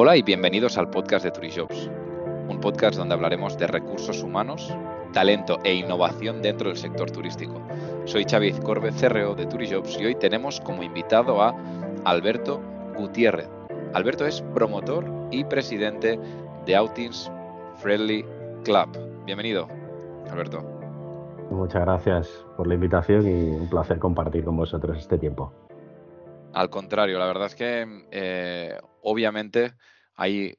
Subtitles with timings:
[0.00, 1.90] Hola y bienvenidos al podcast de Turijobs,
[2.48, 4.72] un podcast donde hablaremos de recursos humanos,
[5.12, 7.60] talento e innovación dentro del sector turístico.
[8.04, 11.52] Soy Xavi Corbe, CRO de Turijobs y hoy tenemos como invitado a
[12.04, 12.62] Alberto
[12.96, 13.48] Gutiérrez.
[13.92, 16.16] Alberto es promotor y presidente
[16.64, 17.28] de Outings
[17.78, 18.24] Friendly
[18.62, 19.24] Club.
[19.24, 19.66] Bienvenido,
[20.30, 20.62] Alberto.
[21.50, 25.52] Muchas gracias por la invitación y un placer compartir con vosotros este tiempo.
[26.52, 29.74] Al contrario, la verdad es que eh, obviamente
[30.18, 30.58] hay,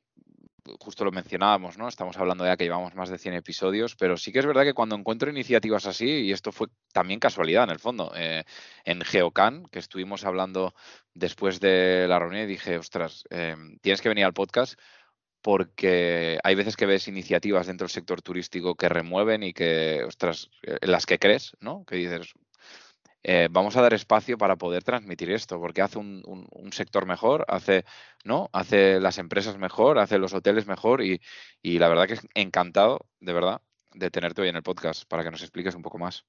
[0.80, 1.90] justo lo mencionábamos, ¿no?
[1.90, 4.74] Estamos hablando ya que llevamos más de 100 episodios, pero sí que es verdad que
[4.74, 8.46] cuando encuentro iniciativas así, y esto fue también casualidad en el fondo, eh,
[8.86, 10.74] en Geocan, que estuvimos hablando
[11.14, 14.80] después de la reunión, y dije, ostras, eh, tienes que venir al podcast
[15.42, 20.50] porque hay veces que ves iniciativas dentro del sector turístico que remueven y que, ostras,
[20.62, 21.84] en las que crees, ¿no?
[21.86, 22.34] Que dices,
[23.24, 26.24] eh, vamos a dar espacio para poder transmitir esto, porque hace un,
[26.72, 27.84] sector mejor, hace,
[28.24, 28.50] ¿no?
[28.54, 31.20] hace las empresas mejor, hace los hoteles mejor y,
[31.64, 33.62] la verdad que es encantado, de verdad,
[33.94, 36.26] de tenerte hoy en el podcast para que nos expliques un poco más.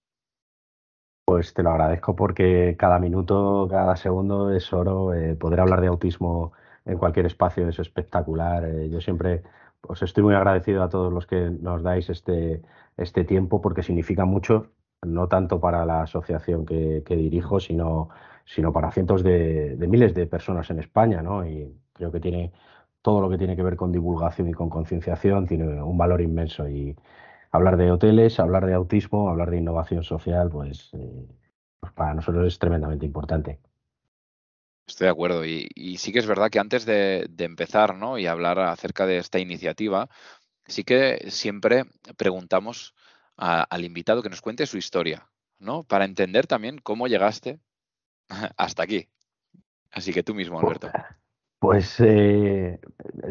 [1.25, 5.15] Pues te lo agradezco porque cada minuto, cada segundo es oro.
[5.15, 6.53] Eh, poder hablar de autismo
[6.85, 8.65] en cualquier espacio es espectacular.
[8.65, 9.45] Eh, yo siempre
[9.83, 12.63] os estoy muy agradecido a todos los que nos dais este,
[12.97, 14.73] este tiempo porque significa mucho
[15.03, 18.11] no tanto para la asociación que, dirijo, sino,
[18.45, 21.47] sino para cientos de, miles de personas en España, ¿no?
[21.47, 22.53] Y creo que tiene
[23.03, 26.69] todo lo que tiene que ver con divulgación y con concienciación tiene un valor inmenso
[26.69, 26.95] y
[27.51, 31.27] hablar de hoteles, hablar de autismo, hablar de innovación social, pues, eh,
[31.81, 33.59] pues para nosotros es tremendamente importante.
[34.87, 35.45] Estoy de acuerdo.
[35.47, 38.19] Y, sí que es verdad que antes de, de, empezar ¿no?
[38.19, 40.09] y hablar acerca de esta iniciativa,
[40.67, 41.85] sí que siempre
[42.17, 42.95] preguntamos
[43.41, 45.27] al invitado que nos cuente su historia,
[45.59, 45.85] ¿no?
[45.85, 47.59] Para entender también cómo llegaste
[48.57, 49.09] hasta aquí.
[49.91, 50.91] Así que tú mismo, Alberto.
[51.59, 52.81] Pues eh,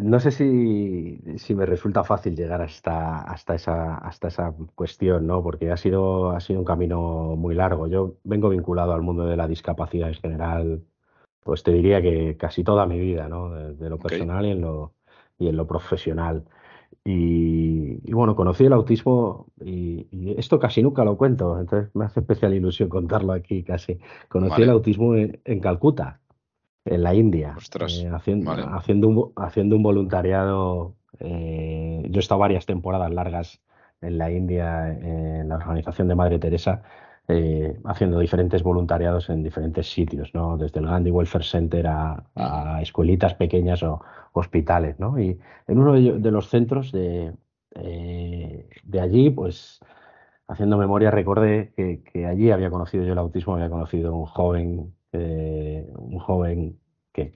[0.04, 5.42] no sé si, si, me resulta fácil llegar hasta, hasta, esa, hasta esa cuestión, ¿no?
[5.42, 7.88] Porque ha sido, ha sido un camino muy largo.
[7.88, 10.84] Yo vengo vinculado al mundo de la discapacidad en general,
[11.40, 13.50] pues te diría que casi toda mi vida, ¿no?
[13.50, 14.94] De, lo personal y en lo,
[15.40, 16.46] y en lo profesional.
[17.12, 22.54] Y, bueno, conocí el autismo y, esto casi nunca lo cuento, entonces me hace especial
[22.54, 24.00] ilusión contarlo aquí casi.
[24.28, 26.20] Conocí el autismo en, Calcuta,
[26.86, 30.98] en la India, eh, haciendo, haciendo, un, haciendo un voluntariado.
[31.20, 33.60] Eh, yo he estado varias temporadas largas
[34.02, 36.84] en la India, en la organización de Madre Teresa,
[37.32, 40.58] eh, haciendo diferentes voluntariados en diferentes sitios, ¿no?
[40.58, 44.02] Desde el Gandhi Welfare Center a, escuelitas pequeñas o
[44.34, 45.20] hospitales, ¿no?
[45.20, 47.32] Y en uno de, los centros de,
[47.76, 49.80] eh, de allí, pues
[50.48, 55.88] haciendo memoria, recordé que, allí había conocido yo el autismo, había conocido un joven, eh,
[55.98, 56.80] un joven
[57.14, 57.32] que,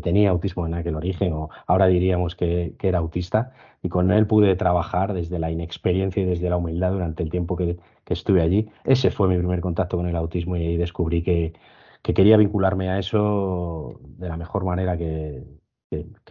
[0.00, 4.54] tenía autismo en aquel origen, o ahora diríamos que, era autista, y con él pude
[4.56, 8.68] trabajar desde la inexperiencia y desde la humildad durante el tiempo que, estuve allí.
[8.84, 11.54] Ese fue mi primer contacto con el autismo y ahí descubrí que,
[12.02, 15.44] quería vincularme a eso de la mejor manera que,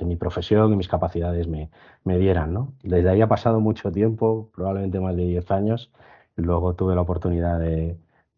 [0.02, 1.70] mi profesión y mis capacidades me,
[2.06, 2.54] dieran.
[2.54, 2.74] ¿no?
[2.84, 5.92] Desde ahí ha pasado mucho tiempo, probablemente más de 10 años.
[6.36, 7.98] Luego tuve la oportunidad de,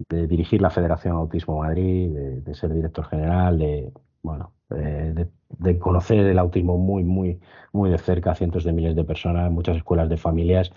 [0.10, 3.92] dirigir la Federación Autismo Madrid, de, ser director general, de,
[4.22, 7.40] bueno, de, conocer el autismo muy, muy,
[7.72, 10.72] muy de cerca, cientos de miles de personas, muchas escuelas de familias.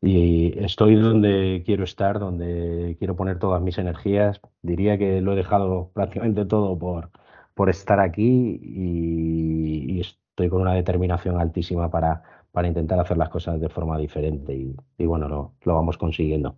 [0.00, 4.40] Y estoy donde quiero estar, donde quiero poner todas mis energías.
[4.62, 7.10] Diría que lo he dejado prácticamente todo por,
[7.54, 13.60] por estar aquí y, estoy con una determinación altísima para, para intentar hacer las cosas
[13.60, 16.56] de forma diferente y, bueno, lo, lo vamos consiguiendo.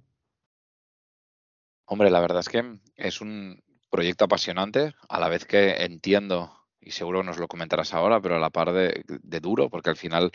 [1.87, 6.51] Hombre, la verdad es que es un proyecto apasionante, a la vez que entiendo,
[6.85, 9.03] y seguro nos lo comentarás ahora, pero a la par de,
[9.41, 10.31] duro, porque al final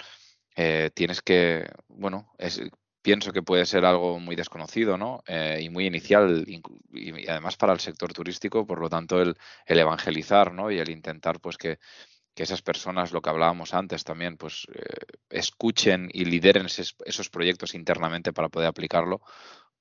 [0.56, 2.62] eh, tienes que, bueno, es,
[3.02, 5.24] pienso que puede ser algo muy desconocido, ¿no?
[5.28, 6.62] Eh, y muy inicial, y,
[7.28, 9.36] además para el sector turístico, por lo tanto, el,
[9.66, 10.72] el evangelizar, ¿no?
[10.72, 11.80] Y el intentar, pues, que,
[12.36, 17.76] que, esas personas, lo que hablábamos antes también, pues, eh, escuchen y lideren esos proyectos
[17.76, 19.22] internamente para poder aplicarlo,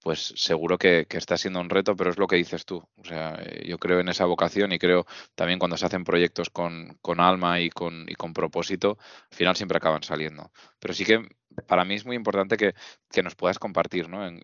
[0.03, 2.83] pues seguro que, está siendo un reto, pero es lo que dices tú.
[2.97, 6.51] O sea, eh, yo creo en esa vocación y creo también cuando se hacen proyectos
[6.51, 8.99] con, alma y con, y con propósito,
[9.31, 10.51] al final siempre acaban saliendo.
[10.79, 11.27] Pero sí que
[11.67, 12.75] para mí es muy importante que,
[13.23, 14.27] nos puedas compartir ¿no?
[14.27, 14.41] en,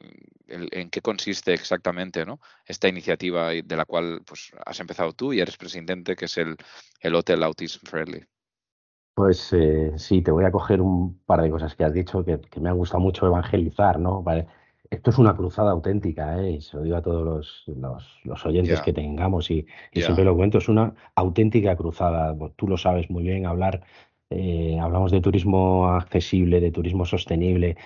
[0.49, 2.41] en, qué consiste exactamente ¿no?
[2.67, 6.57] esta iniciativa de la cual pues, has empezado tú y eres presidente, que es el,
[7.01, 8.25] el Hotel Autism Friendly.
[9.15, 12.41] Pues eh, sí, te voy a coger un par de cosas que has dicho que,
[12.61, 14.23] me ha gustado mucho evangelizar, ¿no?
[14.23, 14.49] Vale
[14.91, 16.61] esto es una cruzada auténtica, ¿eh?
[16.61, 20.95] se lo digo a todos los, oyentes que tengamos y, siempre lo cuento, es una
[21.15, 22.37] auténtica cruzada.
[22.57, 23.83] Tú lo sabes muy bien, hablar
[24.31, 27.77] eh, hablamos de turismo accesible, de turismo sostenible.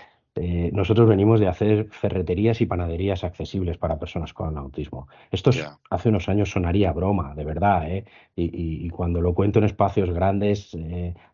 [0.41, 5.09] Eh, nosotros venimos de hacer ferreterías y panaderías accesibles para personas con autismo.
[5.31, 5.51] Esto
[5.91, 8.05] hace unos años sonaría broma, de verdad, ¿eh?
[8.37, 10.77] y, cuando lo cuento en espacios grandes,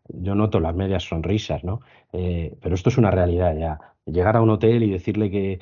[0.09, 1.81] yo noto las medias sonrisas, ¿no?
[2.11, 3.79] pero esto es una realidad ya.
[4.07, 5.61] Llegar a un hotel y decirle que,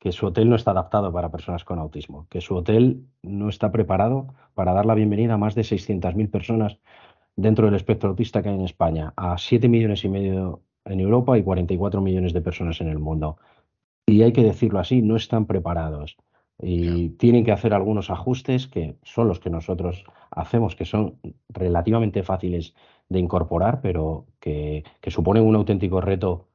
[0.00, 3.70] que su hotel no está adaptado para personas con autismo, que su hotel no está
[3.70, 6.78] preparado para dar la bienvenida a más de 600.000 personas
[7.36, 11.38] dentro del espectro autista que hay en España, a 7 millones y medio en Europa
[11.38, 13.38] y 44 millones de personas en el mundo.
[14.06, 16.16] Y hay que decirlo así, no están preparados.
[16.62, 21.18] Y tienen que hacer algunos ajustes que son los que nosotros hacemos, que son
[21.48, 22.74] relativamente fáciles
[23.08, 26.48] de incorporar, pero que, suponen un auténtico reto,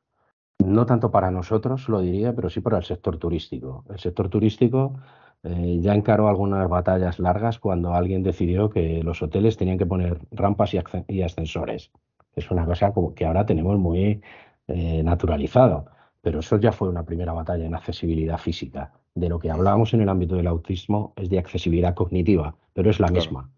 [0.60, 3.84] no tanto para nosotros, lo diría, pero sí para el sector turístico.
[3.90, 5.00] El sector turístico
[5.44, 10.20] eh, ya encaró algunas batallas largas cuando alguien decidió que los hoteles tenían que poner
[10.32, 10.74] rampas
[11.08, 11.92] y, ascensores.
[12.36, 14.22] Es una cosa que ahora tenemos muy
[14.68, 15.86] eh, naturalizado,
[16.22, 18.92] pero eso ya fue una primera batalla en accesibilidad física.
[19.14, 23.00] De lo que hablábamos en el ámbito del autismo es de accesibilidad cognitiva, pero es
[23.00, 23.50] la misma.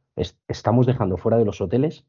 [0.47, 2.06] estamos dejando fuera de los hoteles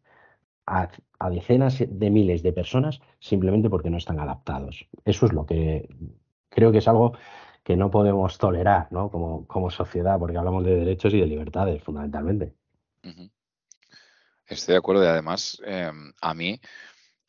[0.67, 0.91] a,
[1.31, 4.87] decenas de miles de personas simplemente porque no están adaptados.
[5.05, 5.89] Eso es lo que
[6.51, 7.13] creo que es algo
[7.63, 9.11] que no podemos tolerar ¿no?
[9.11, 12.55] Como, como sociedad, porque hablamos de derechos y de libertades, fundamentalmente.
[14.49, 16.61] Estoy de acuerdo y además em, a mí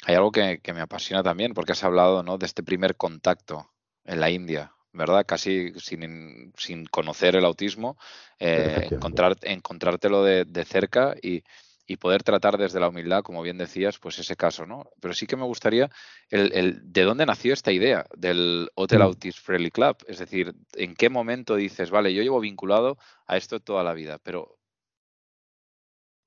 [0.05, 2.37] hay algo que, me apasiona también, porque has hablado ¿no?
[2.37, 3.69] de este primer contacto
[4.05, 5.25] en la India, ¿verdad?
[5.27, 7.97] Casi sin, sin conocer el autismo,
[8.39, 11.43] eh, encontrar, encontrártelo de, de cerca y,
[11.89, 14.91] y poder tratar desde la humildad, como bien decías, pues ese caso, ¿no?
[15.01, 15.89] Pero sí que me gustaría
[16.29, 19.01] el, de dónde nació esta idea del Hotel mm.
[19.01, 23.59] Autism Friendly Club, es decir, en qué momento dices, vale, yo llevo vinculado a esto
[23.59, 24.58] toda la vida, pero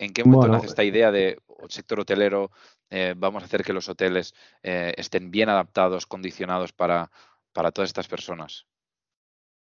[0.04, 1.38] ¿en qué momento nace esta idea de
[1.68, 2.50] sector hotelero,
[2.90, 7.10] eh, vamos a hacer que los hoteles eh, estén bien adaptados, condicionados para,
[7.52, 8.66] para todas estas personas?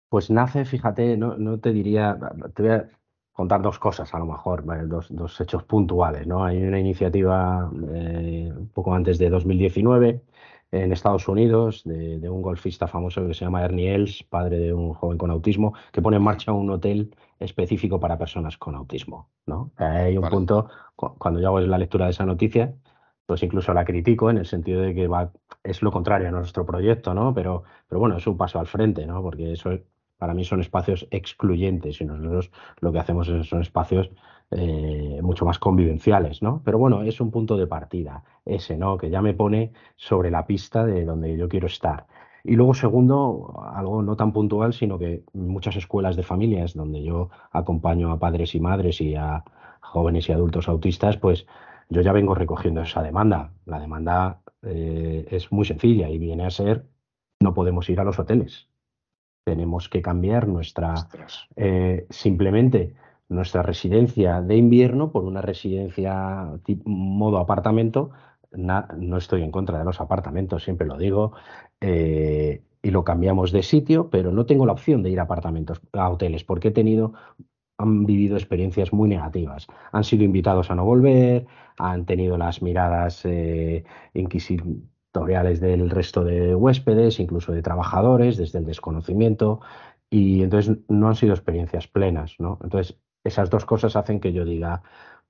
[0.08, 2.18] Pues nace, fíjate, no, no te diría,
[2.54, 2.88] te voy a,
[3.36, 6.26] contar dos cosas, a lo mejor, dos, dos hechos puntuales.
[6.26, 6.42] ¿no?
[6.42, 10.22] Hay una iniciativa eh, un poco antes de 2019
[10.72, 14.94] en Estados Unidos de, un golfista famoso que se llama Ernie Els, padre de un
[14.94, 19.30] joven con autismo, que pone en marcha un hotel específico para personas con autismo.
[19.46, 19.72] ¿no?
[19.76, 22.74] Hay un punto, cuando yo hago la lectura de esa noticia,
[23.26, 25.32] pues incluso la critico en el sentido de que va,
[25.64, 27.34] es lo contrario a nuestro proyecto, ¿no?
[27.34, 29.20] Pero, pero bueno, es un paso al frente, ¿no?
[29.20, 29.70] Porque eso
[30.16, 32.50] para mí son espacios excluyentes y nosotros
[32.80, 34.10] lo que hacemos son espacios
[34.52, 36.62] eh, mucho más convivenciales, ¿no?
[36.64, 38.96] Pero bueno, es un punto de partida ese, ¿no?
[38.96, 42.06] Que ya me pone sobre la pista de donde yo quiero estar.
[42.46, 47.30] Y luego, segundo, algo no tan puntual, sino que muchas escuelas de familias donde yo
[47.50, 49.44] acompaño a padres y madres y a
[49.80, 51.46] jóvenes y adultos autistas, pues
[51.88, 53.52] yo ya vengo recogiendo esa demanda.
[53.64, 56.86] La demanda eh, es muy sencilla y viene a ser
[57.40, 58.68] no podemos ir a los hoteles
[59.46, 61.08] tenemos que cambiar nuestra
[61.54, 62.94] eh, simplemente
[63.28, 66.50] nuestra residencia de invierno por una residencia
[66.84, 68.10] modo apartamento.
[68.56, 71.32] No estoy en contra de los apartamentos, siempre lo digo,
[71.80, 75.80] eh, y lo cambiamos de sitio, pero no tengo la opción de ir a apartamentos,
[75.92, 77.14] a hoteles, porque he tenido,
[77.78, 79.66] han vivido experiencias muy negativas.
[79.92, 81.46] Han sido invitados a no volver,
[81.78, 83.84] han tenido las miradas eh,
[85.60, 89.60] del resto de huéspedes, incluso de trabajadores, desde el desconocimiento,
[90.10, 92.36] y entonces no han sido experiencias plenas.
[92.38, 94.82] Entonces, esas dos cosas hacen que yo diga,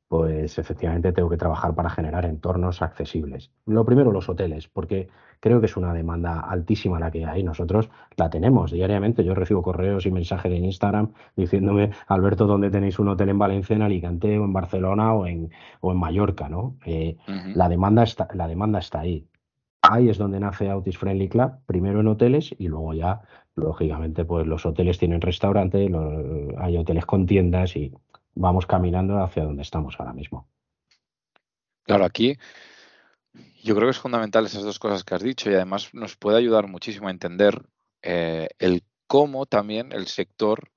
[0.08, 3.50] pues efectivamente tengo que trabajar para generar entornos accesibles.
[3.66, 5.08] Lo primero, los hoteles, porque
[5.40, 7.42] creo que es una demanda altísima la que hay.
[7.42, 9.24] Nosotros la tenemos diariamente.
[9.24, 13.74] Yo recibo correos y mensajes en Instagram diciéndome, Alberto, ¿dónde tenéis un hotel en Valencia,
[13.74, 16.48] en Alicante o en Barcelona o en, o en Mallorca?
[16.48, 16.76] ¿no?
[16.84, 17.16] Eh,
[17.54, 19.26] la, demanda está, la demanda está ahí.
[19.82, 23.22] Ahí es donde nace Autis Friendly Club, primero en hoteles y luego ya,
[23.54, 25.88] lógicamente, pues los hoteles tienen restaurante,
[26.58, 27.92] hay hoteles con tiendas y
[28.36, 30.48] vamos caminando hacia donde estamos ahora mismo.
[31.82, 32.38] Claro, aquí
[33.62, 36.38] yo creo que es fundamental esas dos cosas que has dicho y además nos puede
[36.38, 37.66] ayudar muchísimo a entender
[38.02, 40.70] eh, el cómo también el sector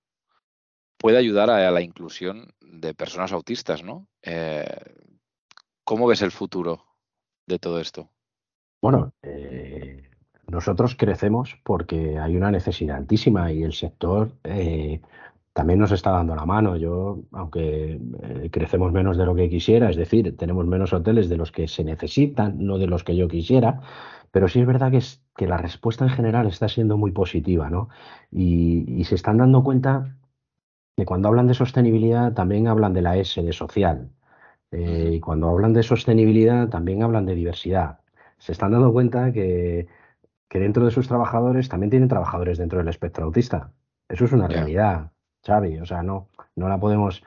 [0.98, 4.08] puede ayudar a, la inclusión de personas autistas, ¿no?
[4.22, 4.66] Eh,
[5.84, 6.86] ¿Cómo ves el futuro
[7.48, 8.10] de todo esto?
[8.82, 10.10] Bueno, eh,
[10.48, 15.02] nosotros crecemos porque hay una necesidad altísima y el sector eh,
[15.60, 16.78] también nos está dando la mano.
[16.78, 21.36] Yo, aunque eh, crecemos menos de lo que quisiera, es decir, tenemos menos hoteles de
[21.36, 23.82] los que se necesitan, no de los que yo quisiera,
[24.32, 27.70] pero sí es verdad que, es, que la respuesta en general está siendo muy positiva,
[27.70, 27.90] ¿no?
[28.32, 30.16] Y, y se están dando cuenta
[30.96, 34.12] que cuando hablan de sostenibilidad también hablan de la S de social.
[34.72, 38.00] Eh, y cuando hablan de sostenibilidad, también hablan de diversidad.
[38.38, 39.88] Se están dando cuenta que,
[40.48, 43.74] que dentro de sus trabajadores también tienen trabajadores dentro del espectro autista.
[44.08, 45.12] Eso es una realidad,
[45.50, 45.80] Xavi.
[45.80, 47.24] O sea, no, no la podemos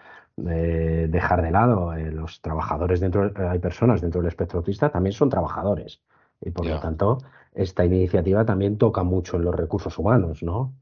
[0.48, 1.92] eh, dejar de lado.
[1.94, 6.00] Eh, los trabajadores dentro, hay personas dentro del espectro autista, también son trabajadores.
[6.40, 7.18] Y por lo tanto,
[7.54, 10.72] esta iniciativa también toca mucho en los recursos humanos, ¿no?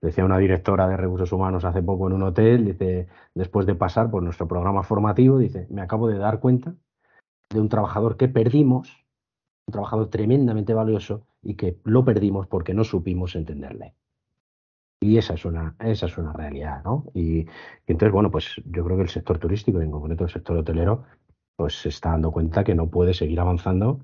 [0.00, 4.10] Decía una directora de recursos humanos hace poco en un hotel, dice, después de pasar
[4.10, 6.74] por nuestro programa formativo, dice, me acabo de dar cuenta
[7.50, 9.04] de un trabajador que perdimos,
[9.66, 13.94] un trabajador tremendamente valioso y que lo perdimos porque no supimos entenderle.
[15.00, 17.04] Y esa es una, esa es una realidad, ¿no?
[17.14, 17.46] Y,
[17.86, 21.04] entonces, bueno, pues yo creo que el sector turístico, en concreto el sector hotelero,
[21.56, 24.00] pues se está dando cuenta que no puede seguir avanzando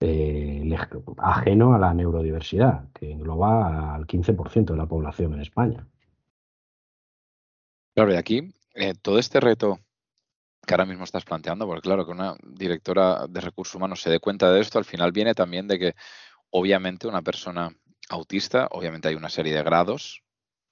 [0.00, 0.76] eh,
[1.18, 5.86] ajeno a la neurodiversidad, que engloba al 15% de la población en España.
[7.94, 9.78] Claro, y aquí eh, todo este reto
[10.66, 14.18] que ahora mismo estás planteando, porque claro, que una directora de recursos humanos se dé
[14.18, 15.94] cuenta de esto, al final viene también de que
[16.50, 17.70] obviamente una persona
[18.10, 20.25] autista, obviamente hay una serie de grados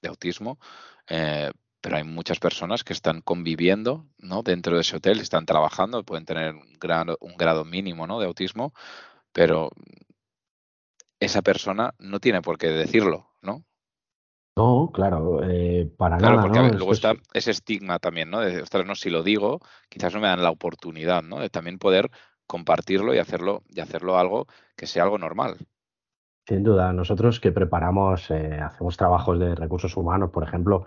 [0.04, 0.58] de autismo,
[1.08, 4.42] eh, pero hay muchas personas que están conviviendo ¿no?
[4.42, 8.20] dentro de ese hotel, están trabajando, pueden tener un grado, un grado mínimo ¿no?
[8.20, 8.72] de autismo,
[9.32, 9.70] pero
[11.20, 13.64] esa persona no tiene por qué decirlo, ¿no?
[14.56, 16.46] No, claro, eh, para claro, nada.
[16.46, 16.78] Porque ¿no?
[16.78, 18.40] luego está ese estigma también, ¿no?
[18.40, 19.58] De, ostras, no, si lo digo,
[19.88, 21.40] quizás no me dan la oportunidad, ¿no?
[21.40, 22.08] De también poder
[22.46, 24.46] compartirlo y hacerlo, y hacerlo algo
[24.76, 25.56] que sea algo normal.
[26.46, 30.84] Sin duda, nosotros que preparamos, eh, hacemos trabajos de recursos humanos, por ejemplo,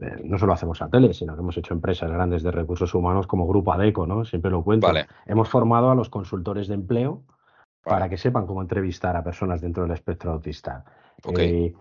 [0.00, 3.28] eh, no solo hacemos a tele, sino que hemos hecho empresas grandes de recursos humanos
[3.28, 4.24] como Grupo ADECO, ¿no?
[4.24, 4.88] Siempre lo cuento.
[5.26, 7.22] Hemos formado a los consultores de empleo
[7.84, 10.84] para que sepan cómo entrevistar a personas dentro del espectro autista.
[11.38, 11.72] Eh,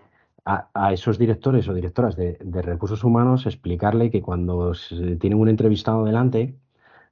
[0.45, 4.73] a, esos directores o directoras de, recursos humanos explicarle que cuando
[5.19, 6.55] tienen un entrevistado delante,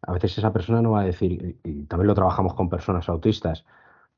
[0.04, 3.66] a veces esa persona no va a decir, y también lo trabajamos con personas autistas,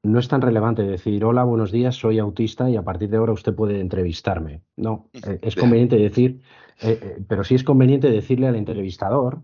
[0.06, 3.34] no es tan relevante decir, hola, buenos días, soy autista y a partir de ahora
[3.34, 4.62] usted puede entrevistarme.
[4.76, 6.42] No, eh, es conveniente decir,
[6.82, 9.42] eh, pero sí es conveniente decirle al entrevistador,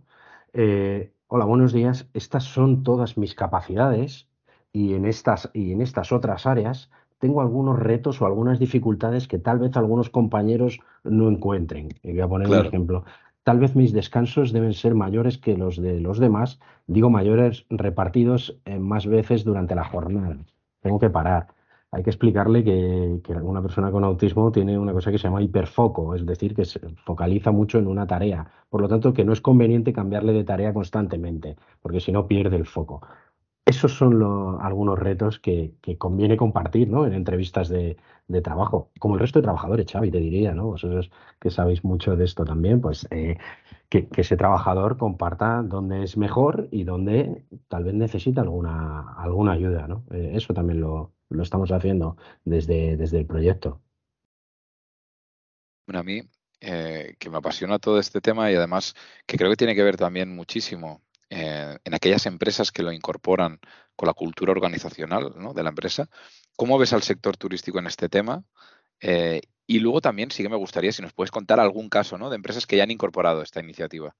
[0.53, 4.27] hola, buenos días, estas son todas mis capacidades,
[4.73, 6.89] y en estas, y en estas otras áreas
[7.19, 11.89] tengo algunos retos o algunas dificultades que tal vez algunos compañeros no encuentren.
[12.01, 13.03] Y voy a poner un ejemplo.
[13.43, 18.59] Tal vez mis descansos deben ser mayores que los de los demás, digo mayores repartidos
[18.79, 20.37] más veces durante la jornada.
[20.81, 21.47] Tengo que parar.
[21.91, 25.41] Hay que explicarle que, que una persona con autismo tiene una cosa que se llama
[25.41, 28.49] hiperfoco, es decir, que se focaliza mucho en una tarea.
[28.69, 32.55] Por lo tanto, que no es conveniente cambiarle de tarea constantemente, porque si no pierde
[32.55, 33.01] el foco
[33.71, 37.05] esos son algunos retos que, conviene compartir ¿no?
[37.05, 37.97] en entrevistas de,
[38.43, 40.67] trabajo, como el resto de trabajadores, Xavi, te diría, ¿no?
[40.67, 43.37] Vosotros que sabéis mucho de esto también, pues eh,
[43.89, 49.87] que, ese trabajador comparta dónde es mejor y dónde tal vez necesita alguna, alguna ayuda,
[49.87, 50.05] ¿no?
[50.11, 51.11] Eh, eso también lo,
[51.41, 53.81] estamos haciendo desde, desde el proyecto.
[55.85, 56.21] Bueno, a mí,
[56.61, 59.97] eh, que me apasiona todo este tema y además que creo que tiene que ver
[59.97, 61.01] también muchísimo
[61.33, 63.61] eh, en aquellas empresas que lo incorporan
[63.95, 66.09] con la cultura organizacional de la empresa.
[66.57, 68.43] ¿Cómo ves al sector turístico en este tema?
[68.99, 72.35] Eh, y luego también sí que me gustaría si nos puedes contar algún caso de
[72.35, 74.13] empresas que ya han incorporado esta iniciativa.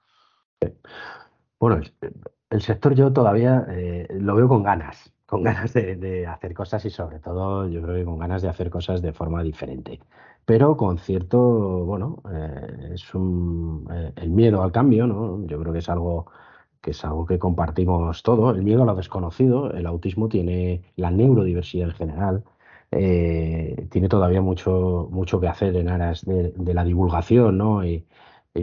[1.60, 1.82] Bueno,
[2.50, 6.92] el sector yo todavía eh, lo veo con ganas, con ganas de, hacer cosas y
[6.92, 10.00] sobre todo yo creo que con ganas de hacer cosas de forma diferente.
[10.46, 11.40] Pero con cierto,
[11.84, 12.24] bueno,
[12.94, 15.46] es el miedo al cambio, ¿no?
[15.46, 16.32] Yo creo que es algo
[16.82, 21.12] que es algo que compartimos todo, el miedo a lo desconocido, el autismo tiene la
[21.12, 22.44] neurodiversidad en general,
[22.92, 27.86] eh, tiene todavía mucho, mucho que hacer en aras de, la divulgación, ¿no?
[27.86, 28.06] Y,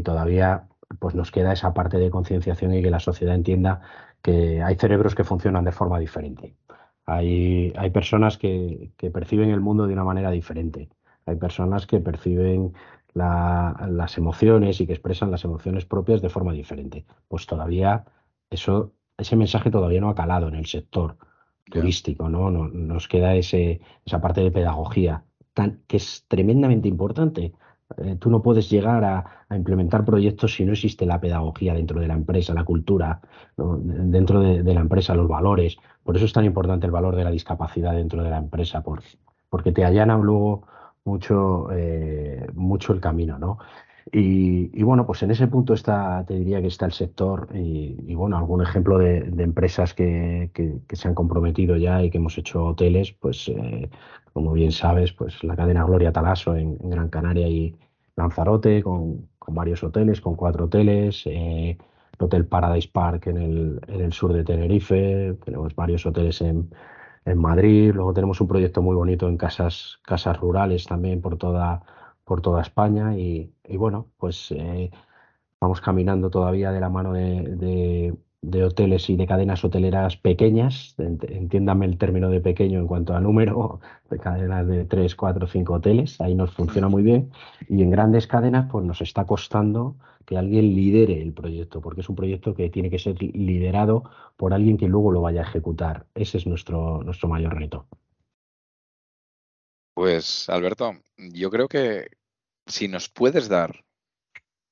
[0.05, 0.69] todavía
[1.01, 3.81] pues nos queda esa parte de concienciación y que la sociedad entienda
[4.23, 6.57] que hay cerebros que funcionan de forma diferente.
[7.07, 10.91] Hay, hay personas que, que perciben el mundo de una manera diferente.
[11.27, 12.75] Hay personas que perciben
[13.15, 17.05] las emociones y que expresan las emociones propias de forma diferente.
[17.29, 18.05] Pues todavía
[18.51, 21.17] eso, ese mensaje todavía no ha calado en el sector
[21.71, 22.51] turístico, ¿no?
[22.51, 25.25] Nos queda ese, esa parte de pedagogía
[25.55, 27.53] tan, que es tremendamente importante.
[27.97, 32.07] Eh, tú no puedes llegar a, implementar proyectos si no existe la pedagogía dentro de
[32.07, 33.23] la empresa, la cultura,
[33.57, 35.79] dentro de, la empresa, los valores.
[36.05, 38.83] Por eso es tan importante el valor de la discapacidad dentro de la empresa,
[39.49, 40.67] porque te allana luego
[41.09, 43.59] mucho, eh, mucho el camino, ¿no?
[44.11, 48.39] Y, bueno, pues en ese punto está, te diría que está el sector y, bueno,
[48.39, 50.51] algún ejemplo de, empresas que,
[50.91, 53.91] se han comprometido ya y que hemos hecho hoteles, pues eh,
[54.33, 57.77] como bien sabes, pues la cadena Gloria Talaso en, Gran Canaria y
[58.17, 61.77] Lanzarote con, varios hoteles, con cuatro hoteles, eh,
[62.19, 66.71] Hotel Paradise Park en el, en el sur de Tenerife, tenemos varios hoteles en,
[67.31, 71.83] en Madrid, luego tenemos un proyecto muy bonito en casas, casas rurales también por toda,
[72.25, 74.91] por toda España y, y bueno, pues eh,
[75.61, 81.87] vamos caminando todavía de la mano de, de hoteles y de cadenas hoteleras pequeñas, entiéndame
[81.87, 83.81] el término de pequeño en cuanto a número,
[84.11, 87.31] de cadenas de 3, 4, 5 hoteles, ahí nos funciona muy bien,
[87.69, 92.09] y en grandes cadenas pues nos está costando que alguien lidere el proyecto, porque es
[92.09, 94.05] un proyecto que tiene que ser liderado
[94.37, 96.07] por alguien que luego lo vaya a ejecutar.
[96.15, 97.87] Ese es nuestro, nuestro mayor reto.
[99.95, 102.09] Pues Alberto, yo creo que
[102.67, 103.85] si nos puedes dar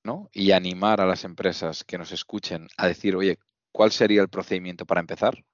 [0.05, 0.29] ¿no?
[0.33, 3.39] y animar a las empresas que nos escuchen a decir, oye,
[3.77, 5.45] ¿cuál sería el procedimiento para empezar?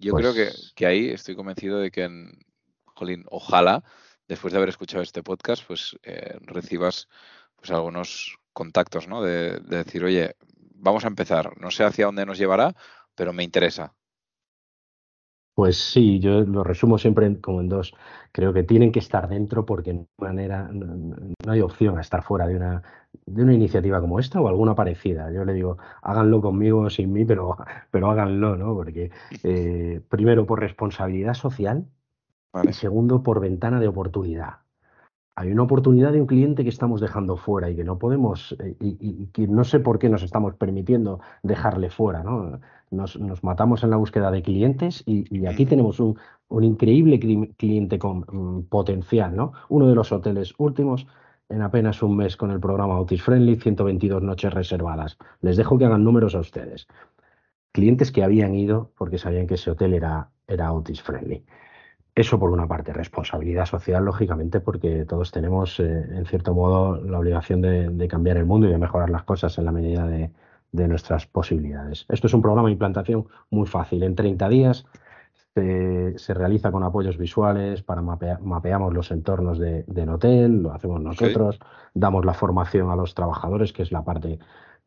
[0.00, 2.32] Yo creo que, pues que, ahí estoy convencido de que, en,
[2.84, 3.84] jolín, ojalá,
[4.26, 7.08] después de haber escuchado este podcast, pues eh, recibas
[7.54, 9.22] pues algunos contactos, ¿no?
[9.22, 10.34] De, de, decir, oye,
[10.74, 11.56] vamos a empezar.
[11.60, 12.74] No sé hacia dónde nos llevará,
[13.14, 13.94] pero me interesa.
[15.54, 17.94] Pues sí, yo lo resumo siempre como en dos.
[18.32, 21.14] Creo que tienen que estar dentro porque de manera no,
[21.46, 22.82] hay opción a estar fuera de una,
[23.26, 25.30] de una iniciativa como esta o alguna parecida.
[25.30, 27.58] Yo le digo, háganlo conmigo o sin mí, pero,
[27.90, 28.74] pero háganlo, ¿no?
[28.74, 29.10] Porque
[29.44, 31.86] eh, primero por responsabilidad social
[32.68, 34.61] y segundo por ventana de oportunidad
[35.34, 38.76] hay una oportunidad de un cliente que estamos dejando fuera y que no podemos, eh,
[38.80, 42.60] y, que no sé por qué nos estamos permitiendo dejarle fuera, ¿no?
[42.90, 46.18] Nos, matamos en la búsqueda de clientes y, aquí tenemos un,
[46.62, 47.18] increíble
[47.56, 49.52] cliente con mm, potencial, ¿no?
[49.70, 51.06] Uno de los hoteles últimos
[51.48, 55.16] en apenas un mes con el programa Autis Friendly, 122 noches reservadas.
[55.40, 56.86] Les dejo que hagan números a ustedes.
[57.72, 61.44] Clientes que habían ido porque sabían que ese hotel era, era Autis Friendly.
[62.14, 67.18] Eso por una parte, responsabilidad social, lógicamente, porque todos tenemos, eh, en cierto modo, la
[67.18, 70.30] obligación de, cambiar el mundo y de mejorar las cosas en la medida de,
[70.72, 72.06] nuestras posibilidades.
[72.08, 74.02] Esto es un programa de implantación muy fácil.
[74.02, 74.86] En 30 días
[75.54, 81.60] se, realiza con apoyos visuales, para mapeamos los entornos del hotel, lo hacemos nosotros,
[81.92, 84.38] damos la formación a los trabajadores, que es la parte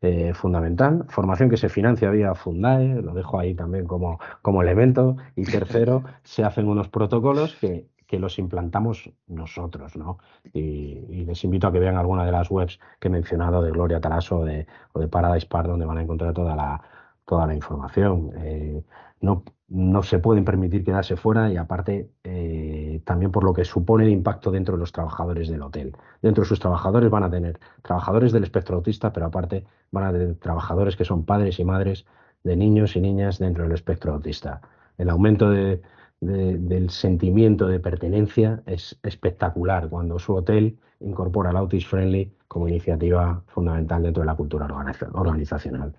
[0.02, 1.04] eh, fundamental.
[1.08, 5.16] Formación que se financia vía Fundae, lo dejo ahí también como, como elemento.
[5.34, 10.18] Y tercero, se hacen unos protocolos que, que los implantamos nosotros, ¿no?
[10.52, 14.00] Y, les invito a que vean alguna de las webs que he mencionado de Gloria
[14.00, 16.80] Taraso de, o de Paradise Park, donde van a encontrar toda la,
[17.24, 18.32] toda la información.
[18.38, 18.84] Eh,
[19.20, 24.04] no, no se pueden permitir quedarse fuera y aparte eh, también por lo que supone
[24.04, 25.96] el impacto dentro de los trabajadores del hotel.
[26.22, 30.12] Dentro de sus trabajadores van a tener trabajadores del espectro autista, pero aparte van a
[30.12, 32.06] tener trabajadores que son padres y madres
[32.44, 34.60] de niños y niñas dentro del espectro autista.
[34.98, 42.32] El aumento del sentimiento de pertenencia es espectacular cuando su hotel incorpora el Autis Friendly
[42.48, 44.66] como iniciativa fundamental dentro de la cultura
[45.12, 45.98] organizacional.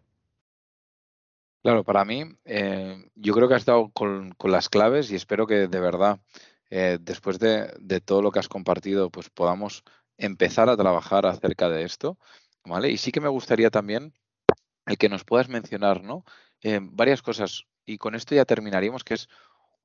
[1.67, 5.67] Claro, para mí, eh, yo creo que has estado con, las claves y espero que
[5.67, 6.21] de verdad,
[6.69, 9.83] eh, después de, todo lo que has compartido, pues podamos
[10.17, 12.17] empezar a trabajar acerca de esto,
[12.63, 12.89] ¿vale?
[12.89, 14.13] Y sí que me gustaría también
[14.85, 16.23] el que nos puedas mencionar, ¿no?
[16.61, 19.27] Eh, varias cosas, y con esto ya terminaríamos, que es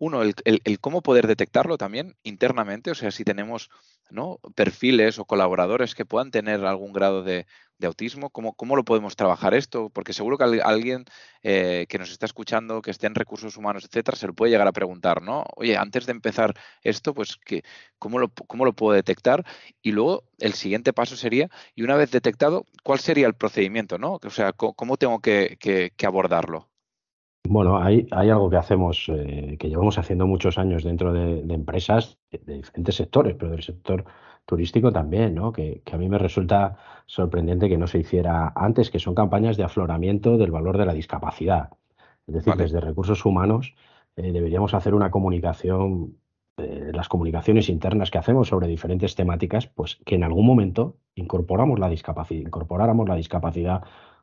[0.03, 3.71] uno, el, cómo poder detectarlo también internamente, o sea, si tenemos
[4.11, 4.41] ¿no?
[4.57, 7.47] perfiles o colaboradores que puedan tener algún grado de,
[7.85, 9.91] autismo, ¿cómo, ¿cómo, lo podemos trabajar esto?
[9.91, 11.05] Porque seguro que alguien
[11.43, 14.69] eh, que nos está escuchando, que esté en recursos humanos, etcétera, se lo puede llegar
[14.69, 15.45] a preguntar, ¿no?
[15.57, 17.63] Oye, antes de empezar esto, pues, que,
[17.99, 19.45] ¿cómo, lo, ¿cómo lo puedo detectar?
[19.83, 24.21] Y luego el siguiente paso sería, y una vez detectado, ¿cuál sería el procedimiento, ¿no?
[24.23, 26.72] O sea, ¿cómo, tengo que abordarlo?
[27.49, 32.19] Bueno, hay, hay algo que hacemos, eh, que llevamos haciendo muchos años dentro de, empresas
[32.31, 34.05] de, diferentes sectores, pero del sector
[34.47, 35.53] turístico también, ¿no?
[35.53, 36.77] Que, a mí me resulta
[37.07, 40.95] sorprendente que no se hiciera antes, que son campañas de afloramiento del valor de la
[40.95, 41.71] discapacidad.
[42.27, 43.75] Es decir, desde recursos humanos
[44.17, 46.17] eh, deberíamos hacer una comunicación,
[46.57, 51.79] eh, las comunicaciones internas que hacemos sobre diferentes temáticas, pues que en algún momento incorporamos
[51.81, 53.83] la discapacidad, incorporáramos la discapacidad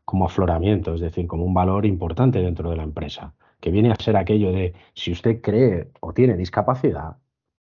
[0.10, 3.96] como afloramiento, es decir, como un valor importante dentro de la empresa, que viene a
[3.96, 7.18] ser aquello de si usted cree o tiene discapacidad,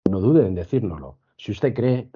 [0.08, 1.18] no dude en decírnoslo.
[1.36, 2.12] Si usted cree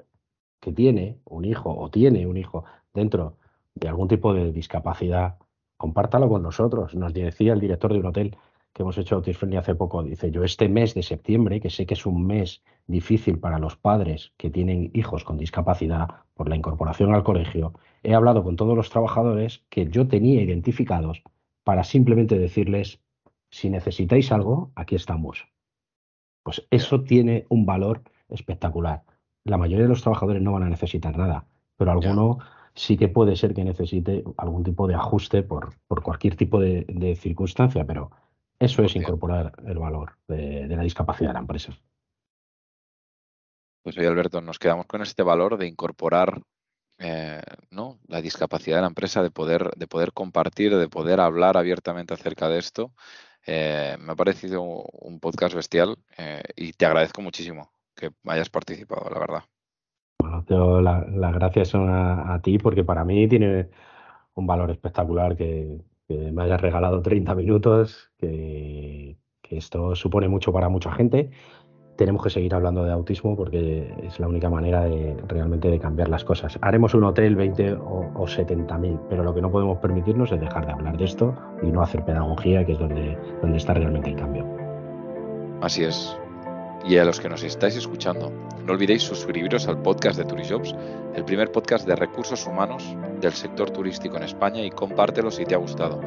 [0.60, 2.62] que tiene un hijo o tiene un hijo
[2.94, 3.36] dentro
[3.74, 5.38] de algún tipo de discapacidad,
[5.76, 6.94] compártalo con nosotros.
[6.94, 8.36] Nos decía el director de un hotel
[8.72, 11.94] que hemos hecho Autis hace poco, dice, yo este mes de septiembre, que sé que
[11.94, 17.14] es un mes difícil para los padres que tienen hijos con discapacidad por la incorporación
[17.14, 21.22] al colegio, he hablado con todos los trabajadores que yo tenía identificados
[21.64, 23.00] para simplemente decirles,
[23.50, 25.46] si necesitáis algo, aquí estamos.
[26.42, 29.04] Pues eso tiene un valor espectacular.
[29.44, 32.38] La mayoría de los trabajadores no van a necesitar nada, pero alguno
[32.74, 37.16] sí que puede ser que necesite algún tipo de ajuste por, por cualquier tipo de,
[37.20, 38.10] circunstancia, pero
[38.62, 41.76] eso es incorporar el valor de, la discapacidad de la empresa.
[43.82, 46.40] Pues hoy, Alberto, nos quedamos con este valor de incorporar
[46.98, 47.98] eh, ¿no?
[48.06, 52.48] la discapacidad de la empresa, de poder, de poder compartir, de poder hablar abiertamente acerca
[52.48, 52.92] de esto.
[53.44, 59.10] Eh, me ha parecido un podcast bestial eh, y te agradezco muchísimo que hayas participado,
[59.10, 59.42] la verdad.
[60.20, 63.70] Bueno, las gracias son a, ti porque para mí tiene
[64.34, 69.16] un valor espectacular que, me hayas regalado 30 minutos, que,
[69.50, 71.28] esto supone mucho para mucha gente.
[71.98, 76.08] Tenemos que seguir hablando de autismo porque es la única manera de realmente de cambiar
[76.08, 76.58] las cosas.
[76.62, 80.40] Haremos un hotel 20 o, o 70 mil, pero lo que no podemos permitirnos es
[80.40, 84.08] dejar de hablar de esto y no hacer pedagogía, que es donde, donde está realmente
[84.08, 84.46] el cambio.
[85.60, 86.16] Así es.
[86.84, 88.32] Y a los que nos estáis escuchando,
[88.64, 90.74] no olvidéis suscribiros al podcast de Turijobs,
[91.14, 92.84] el primer podcast de recursos humanos
[93.20, 96.00] del sector turístico en España y compártelo si te ha gustado.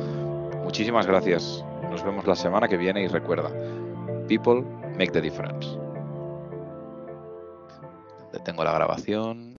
[0.64, 1.64] Muchísimas gracias.
[1.90, 3.52] Nos vemos la semana que viene y recuerda,
[4.28, 4.64] people
[4.98, 5.78] make the difference.
[8.34, 9.54] Detengo la grabación.